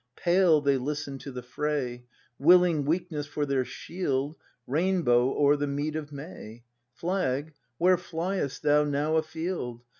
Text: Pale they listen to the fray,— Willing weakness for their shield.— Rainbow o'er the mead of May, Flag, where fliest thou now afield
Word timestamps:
Pale 0.15 0.61
they 0.61 0.77
listen 0.77 1.19
to 1.19 1.31
the 1.31 1.43
fray,— 1.43 2.05
Willing 2.49 2.85
weakness 2.85 3.27
for 3.27 3.45
their 3.45 3.63
shield.— 3.63 4.35
Rainbow 4.65 5.31
o'er 5.37 5.55
the 5.55 5.67
mead 5.67 5.95
of 5.95 6.11
May, 6.11 6.63
Flag, 6.91 7.53
where 7.77 7.97
fliest 7.97 8.61
thou 8.61 8.83
now 8.83 9.17
afield 9.17 9.83